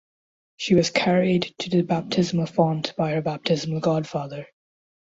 She 0.57 0.73
was 0.73 0.89
carried 0.89 1.53
to 1.59 1.69
the 1.69 1.83
baptismal 1.83 2.47
font 2.47 2.95
by 2.97 3.11
her 3.11 3.21
baptismal 3.21 3.81
godfather. 3.81 4.47